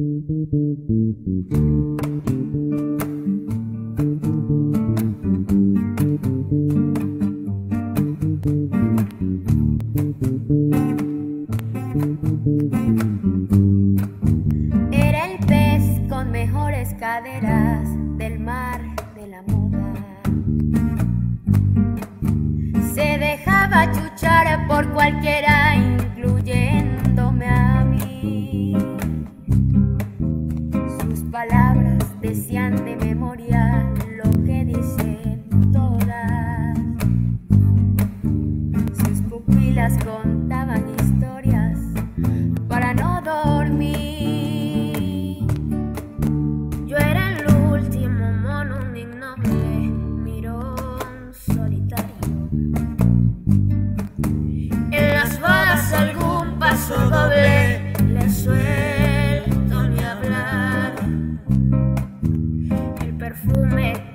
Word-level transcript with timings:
Era 0.00 0.06
el 15.24 15.38
pez 15.48 15.82
con 16.08 16.30
mejores 16.30 16.94
caderas 16.94 17.88
del 18.18 18.38
mar 18.38 18.80
de 19.16 19.26
la 19.26 19.42
moda. 19.42 20.22
Se 22.94 23.18
dejaba 23.18 23.90
chuchar 23.90 24.64
por 24.68 24.92
cualquiera, 24.92 25.57
contaban 40.04 40.84
historias 40.96 41.78
para 42.68 42.92
no 42.92 43.22
dormir. 43.22 43.86
Yo 46.86 46.96
era 46.96 47.32
el 47.32 47.46
último 47.72 48.32
mono, 48.32 48.78
un 48.82 48.96
ignoble 48.96 49.54
mirón 50.24 51.32
solitario. 51.32 52.50
En 54.90 55.08
las 55.14 55.40
balas 55.40 55.92
algún 55.92 56.58
paso 56.58 57.08
doble 57.08 57.92
le 58.08 58.30
suelto 58.30 59.88
ni 59.88 60.04
hablar. 60.04 60.92
El 63.00 63.16
perfume 63.16 64.07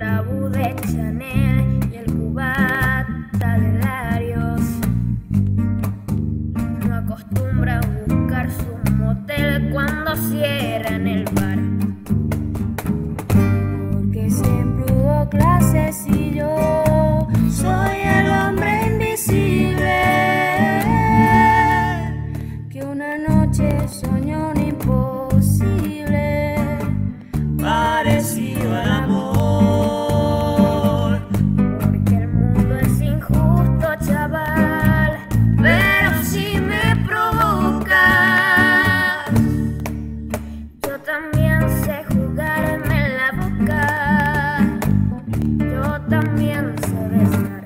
acostumbra 7.13 7.79
buscar 8.07 8.49
su 8.49 8.91
motel 8.93 9.69
cuando 9.71 10.15
cierran 10.15 11.07
el 11.07 11.25
bar. 11.25 11.59
Porque 13.91 14.29
siempre 14.31 14.93
hubo 14.93 15.29
clases 15.29 16.07
y 16.07 16.33
yo 16.35 17.27
soy 17.51 17.97
el 17.97 18.29
hombre 18.29 18.87
invisible 18.87 20.01
que 22.71 22.83
una 22.83 23.17
noche 23.17 23.87
soñó 23.87 24.52
también 41.05 41.69
sé 41.83 42.03
jugarme 42.13 43.09
la 43.17 43.31
boca. 43.31 44.79
Yo 45.57 46.01
también 46.09 46.75
sé 46.79 47.07
besar. 47.09 47.63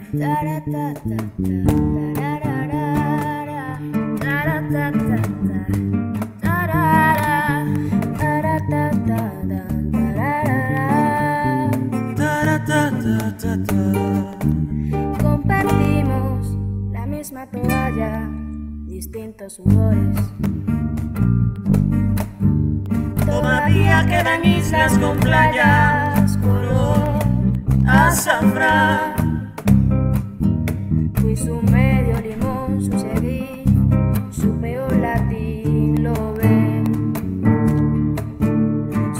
Compartimos 15.22 16.58
la 16.92 17.06
misma 17.06 17.46
toalla, 17.48 18.30
distintos 18.88 19.54
sudores. 19.54 20.18
Todavía 23.78 24.06
quedan 24.08 24.44
islas 24.44 24.98
con 24.98 25.18
playas, 25.20 26.36
color 26.38 27.20
azafrán. 27.88 29.54
Fui 31.14 31.38
su 31.38 31.62
medio 31.62 32.20
limón, 32.20 32.82
su 32.84 33.00
seguí, 33.00 33.64
su 34.32 34.60
peor 34.60 34.92
latín 34.98 36.04
lo 36.04 36.34
ve. 36.34 36.84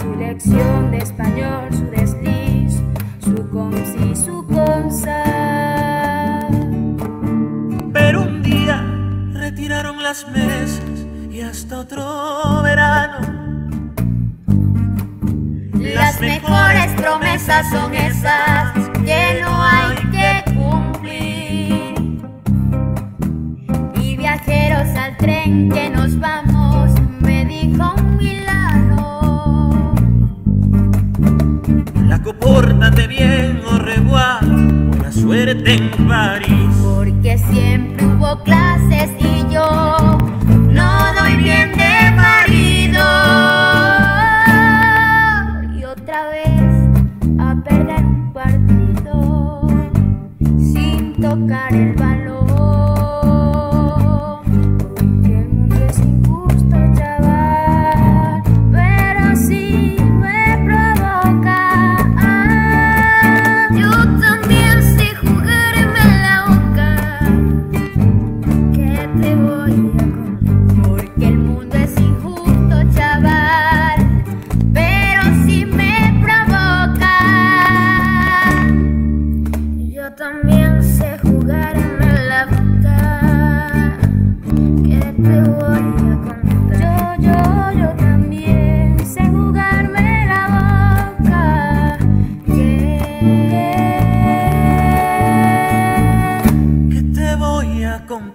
Su 0.00 0.16
lección 0.16 0.90
de 0.90 0.98
español, 0.98 1.68
su 1.70 1.84
desliz, 1.90 2.82
su 3.20 3.48
consi, 3.50 4.16
su 4.16 4.44
consa. 4.44 5.22
Pero 7.92 8.22
un 8.22 8.42
día 8.42 8.82
retiraron 9.34 10.02
las 10.02 10.28
mesas 10.32 11.06
y 11.30 11.42
hasta 11.42 11.78
otro 11.78 12.62
verano. 12.64 13.07
Promesas 17.48 17.70
son 17.70 17.94
esas 17.94 18.72
que 19.04 19.40
no 19.42 19.62
hay 19.62 19.96
que 20.12 20.44
cumplir. 20.54 21.94
Y 24.02 24.16
viajeros 24.16 24.88
al 24.96 25.16
tren 25.16 25.70
que 25.70 25.88
nos 25.90 26.18
vamos, 26.18 26.90
me 27.20 27.44
dijo 27.46 27.94
un 27.96 28.16
milano. 28.16 29.94
La 32.06 32.22
compórtate 32.22 33.06
bien, 33.06 33.62
au 33.70 33.78
revoir, 33.78 34.44
buena 34.44 35.12
suerte 35.12 35.74
en 35.74 35.90
París. 36.06 36.76
Porque 36.82 37.38
siempre 37.38 38.06
hubo 38.06 38.42
clases 38.44 39.07
perder 47.62 48.04
un 48.04 48.32
partido 48.32 49.66
sin 50.58 51.14
tocar 51.20 51.74
el 51.74 51.92
balón. 51.94 52.37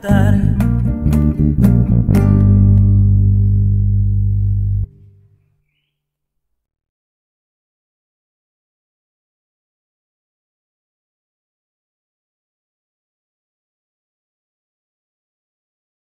That. 0.04 0.83